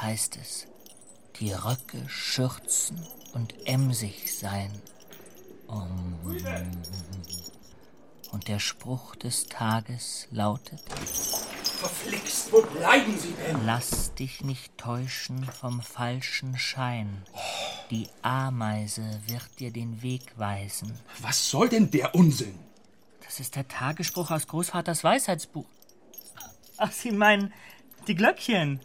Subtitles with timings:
[0.00, 0.66] Heißt es,
[1.40, 4.70] die Röcke schürzen und emsig sein.
[5.66, 6.14] Um,
[8.32, 10.82] und der Spruch des Tages lautet,
[11.78, 13.64] Verflixt, wo bleiben Sie denn?
[13.64, 17.22] lass dich nicht täuschen vom falschen Schein.
[17.90, 20.98] Die Ameise wird dir den Weg weisen.
[21.20, 22.58] Was soll denn der Unsinn?
[23.24, 25.66] Das ist der Tagesspruch aus Großvaters Weisheitsbuch.
[26.78, 27.52] Ach, Sie meinen
[28.08, 28.80] die Glöckchen.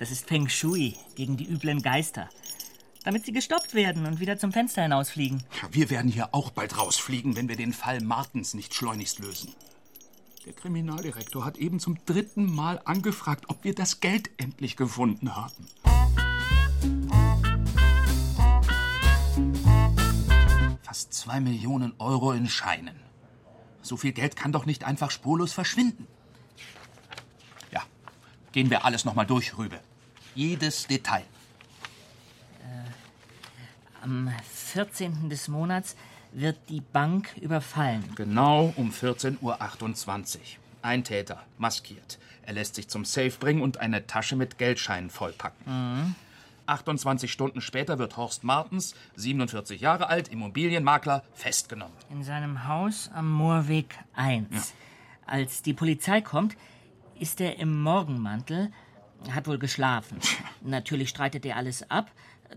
[0.00, 2.30] Das ist Feng Shui gegen die üblen Geister.
[3.04, 5.42] Damit sie gestoppt werden und wieder zum Fenster hinausfliegen.
[5.72, 9.54] Wir werden hier auch bald rausfliegen, wenn wir den Fall Martens nicht schleunigst lösen.
[10.46, 15.66] Der Kriminaldirektor hat eben zum dritten Mal angefragt, ob wir das Geld endlich gefunden haben.
[20.82, 22.98] Fast zwei Millionen Euro in Scheinen.
[23.82, 26.06] So viel Geld kann doch nicht einfach spurlos verschwinden.
[27.70, 27.82] Ja,
[28.52, 29.78] gehen wir alles nochmal durch, Rübe.
[30.40, 31.24] Jedes Detail.
[34.00, 34.32] Am
[34.72, 35.28] 14.
[35.28, 35.96] des Monats
[36.32, 38.02] wird die Bank überfallen.
[38.14, 40.40] Genau um 14.28 Uhr.
[40.80, 42.18] Ein Täter, maskiert.
[42.46, 46.16] Er lässt sich zum Safe bringen und eine Tasche mit Geldscheinen vollpacken.
[46.64, 51.96] 28 Stunden später wird Horst Martens, 47 Jahre alt, Immobilienmakler, festgenommen.
[52.08, 54.72] In seinem Haus am Moorweg 1.
[55.26, 56.56] Als die Polizei kommt,
[57.18, 58.72] ist er im Morgenmantel,
[59.30, 60.18] hat wohl geschlafen.
[60.62, 62.10] Natürlich streitet er alles ab,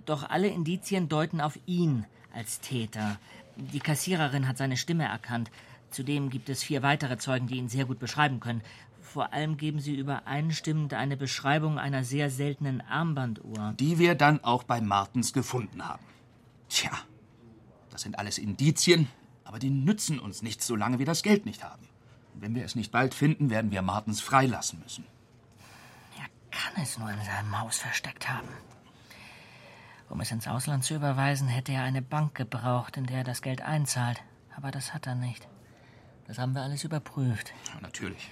[0.05, 3.19] doch alle Indizien deuten auf ihn als Täter.
[3.55, 5.51] Die Kassiererin hat seine Stimme erkannt.
[5.91, 8.63] Zudem gibt es vier weitere Zeugen, die ihn sehr gut beschreiben können.
[9.01, 13.75] Vor allem geben sie übereinstimmend eine Beschreibung einer sehr seltenen Armbanduhr.
[13.79, 16.03] Die wir dann auch bei Martens gefunden haben.
[16.67, 16.91] Tja,
[17.91, 19.07] das sind alles Indizien,
[19.43, 21.87] aber die nützen uns nichts, solange wir das Geld nicht haben.
[22.33, 25.05] Und wenn wir es nicht bald finden, werden wir Martens freilassen müssen.
[26.65, 28.47] Er kann es nur in seinem Haus versteckt haben.
[30.09, 33.41] Um es ins Ausland zu überweisen, hätte er eine Bank gebraucht, in der er das
[33.41, 34.21] Geld einzahlt.
[34.55, 35.47] Aber das hat er nicht.
[36.27, 37.53] Das haben wir alles überprüft.
[37.73, 38.29] Ja, natürlich.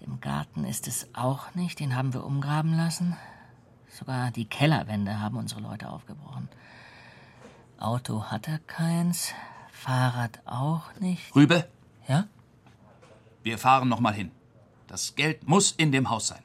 [0.00, 3.16] Im Garten ist es auch nicht, den haben wir umgraben lassen.
[3.88, 6.48] Sogar die Kellerwände haben unsere Leute aufgebrochen.
[7.78, 9.32] Auto hat er keins,
[9.72, 11.34] Fahrrad auch nicht.
[11.34, 11.68] Rübe,
[12.06, 12.26] Ja?
[13.42, 14.30] wir fahren noch mal hin.
[14.86, 16.42] Das Geld muss in dem Haus sein.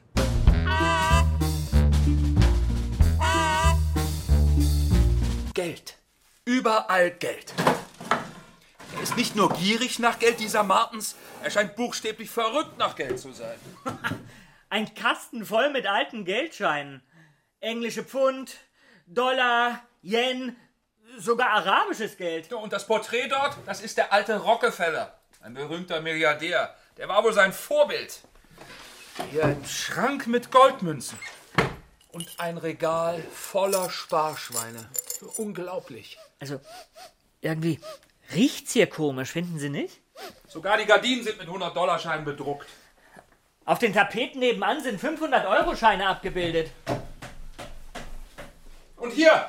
[5.54, 5.98] Geld.
[6.44, 7.52] Überall Geld.
[8.96, 11.16] Er ist nicht nur gierig nach Geld, dieser Martens.
[11.42, 13.58] Er scheint buchstäblich verrückt nach Geld zu sein.
[14.70, 17.02] Ein Kasten voll mit alten Geldscheinen.
[17.60, 18.56] Englische Pfund,
[19.06, 20.56] Dollar, Yen,
[21.18, 22.50] sogar arabisches Geld.
[22.52, 25.18] Und das Porträt dort, das ist der alte Rockefeller.
[25.40, 26.74] Ein berühmter Milliardär.
[26.96, 28.20] Der war wohl sein Vorbild.
[29.30, 31.18] Hier ein Schrank mit Goldmünzen.
[32.12, 34.88] Und ein Regal voller Sparschweine.
[35.36, 36.18] Unglaublich.
[36.38, 36.60] Also,
[37.40, 37.80] irgendwie
[38.32, 40.00] riecht's hier komisch, finden Sie nicht?
[40.48, 42.68] Sogar die Gardinen sind mit 100-Dollarscheinen bedruckt.
[43.64, 46.70] Auf den Tapeten nebenan sind 500-Euro-Scheine abgebildet.
[48.96, 49.48] Und hier,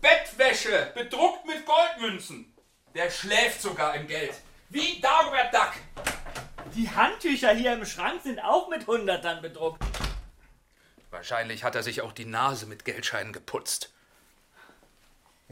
[0.00, 2.52] Bettwäsche, bedruckt mit Goldmünzen.
[2.94, 4.34] Der schläft sogar im Geld.
[4.68, 5.72] Wie Dagobert Duck.
[6.74, 9.82] Die Handtücher hier im Schrank sind auch mit Hundertern bedruckt.
[11.10, 13.92] Wahrscheinlich hat er sich auch die Nase mit Geldscheinen geputzt.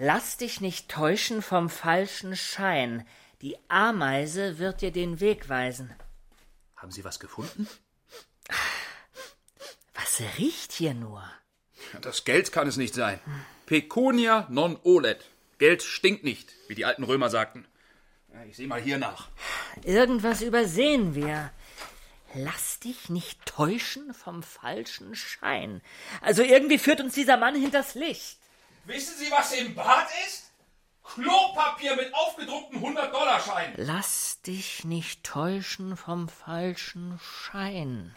[0.02, 3.06] Lass dich nicht täuschen vom falschen Schein.
[3.42, 5.94] Die Ameise wird dir den Weg weisen.
[6.74, 7.68] Haben Sie was gefunden?
[9.92, 11.22] Was riecht hier nur?
[12.00, 13.20] Das Geld kann es nicht sein.
[13.66, 15.22] Pecunia non olet.
[15.58, 17.66] Geld stinkt nicht, wie die alten Römer sagten.
[18.48, 19.28] Ich sehe mal hier nach.
[19.84, 21.50] Irgendwas übersehen wir.
[22.32, 25.82] Lass dich nicht täuschen vom falschen Schein.
[26.22, 28.38] Also irgendwie führt uns dieser Mann hinters Licht.
[28.84, 30.50] Wissen Sie, was im Bad ist?
[31.04, 33.74] Klopapier mit aufgedruckten 100-Dollar-Scheinen.
[33.76, 38.14] Lass dich nicht täuschen vom falschen Schein.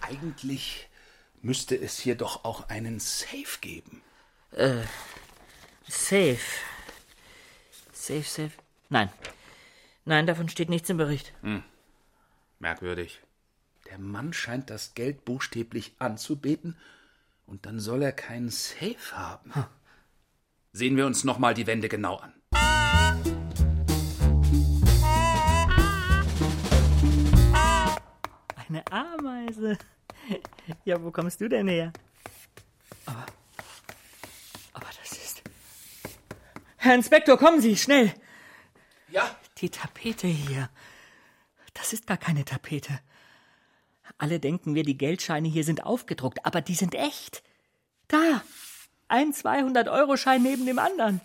[0.00, 0.88] Eigentlich
[1.42, 4.02] müsste es hier doch auch einen Safe geben.
[5.88, 6.38] Safe.
[7.92, 8.52] Safe, safe.
[8.88, 9.12] Nein.
[10.04, 11.32] Nein, davon steht nichts im Bericht.
[12.58, 13.20] Merkwürdig.
[13.90, 16.76] Der Mann scheint das Geld buchstäblich anzubeten
[17.48, 19.52] und dann soll er keinen Safe haben.
[20.72, 22.34] Sehen wir uns nochmal die Wände genau an.
[28.54, 29.78] Eine Ameise.
[30.84, 31.90] Ja, wo kommst du denn her?
[33.06, 33.24] Aber.
[34.74, 35.42] Aber das ist.
[36.76, 38.12] Herr Inspektor, kommen Sie, schnell!
[39.10, 40.68] Ja, Die Tapete hier.
[41.72, 43.00] Das ist gar keine Tapete.
[44.16, 47.42] Alle denken wir, die Geldscheine hier sind aufgedruckt, aber die sind echt.
[48.08, 48.42] Da.
[49.08, 51.20] Ein 200-Euro-Schein neben dem anderen.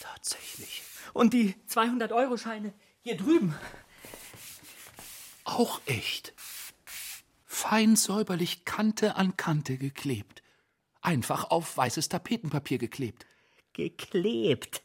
[0.00, 0.82] tatsächlich.
[1.12, 2.72] Und die 200-Euro-Scheine
[3.02, 3.54] hier drüben.
[5.44, 6.32] Auch echt.
[7.44, 10.42] Fein säuberlich Kante an Kante geklebt.
[11.00, 13.26] Einfach auf weißes Tapetenpapier geklebt.
[13.72, 14.82] Geklebt.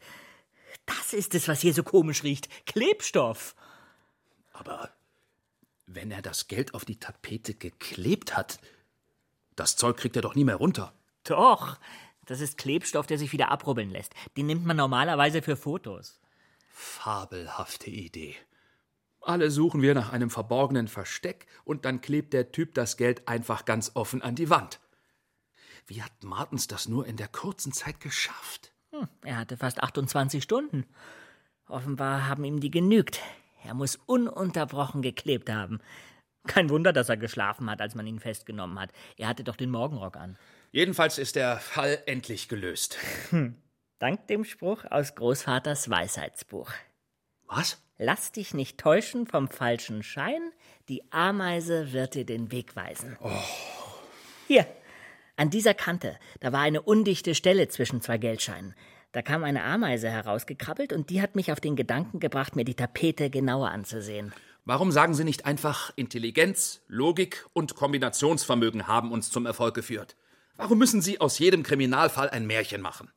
[0.86, 2.50] Das ist es, was hier so komisch riecht.
[2.66, 3.56] Klebstoff.
[4.54, 4.97] Aber
[5.88, 8.60] wenn er das Geld auf die Tapete geklebt hat,
[9.56, 10.94] das Zeug kriegt er doch nie mehr runter.
[11.24, 11.80] Doch.
[12.26, 14.14] Das ist Klebstoff, der sich wieder abrubbeln lässt.
[14.36, 16.20] Den nimmt man normalerweise für Fotos.
[16.70, 18.36] Fabelhafte Idee.
[19.22, 23.66] Alle suchen wir nach einem verborgenen Versteck und dann klebt der Typ das Geld einfach
[23.66, 24.80] ganz offen an die Wand.
[25.88, 28.74] Wie hat Martens das nur in der kurzen Zeit geschafft?
[28.92, 30.86] Hm, er hatte fast 28 Stunden.
[31.68, 33.22] Offenbar haben ihm die genügt.
[33.64, 35.80] Er muss ununterbrochen geklebt haben.
[36.48, 38.92] Kein Wunder, dass er geschlafen hat, als man ihn festgenommen hat.
[39.18, 40.38] Er hatte doch den Morgenrock an.
[40.72, 42.98] Jedenfalls ist der Fall endlich gelöst.
[44.00, 46.72] Dank dem Spruch aus Großvaters Weisheitsbuch.
[47.48, 47.82] Was?
[47.98, 50.52] Lass dich nicht täuschen vom falschen Schein,
[50.88, 53.18] die Ameise wird dir den Weg weisen.
[54.48, 54.68] Hier,
[55.36, 58.76] an dieser Kante, da war eine undichte Stelle zwischen zwei Geldscheinen.
[59.18, 62.76] Da kam eine Ameise herausgekrabbelt und die hat mich auf den Gedanken gebracht, mir die
[62.76, 64.32] Tapete genauer anzusehen.
[64.64, 70.16] Warum sagen Sie nicht einfach, Intelligenz, Logik und Kombinationsvermögen haben uns zum Erfolg geführt?
[70.56, 73.10] Warum müssen Sie aus jedem Kriminalfall ein Märchen machen?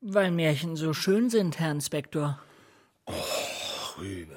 [0.00, 2.40] Weil Märchen so schön sind, Herr Inspektor.
[3.98, 4.36] Rübe.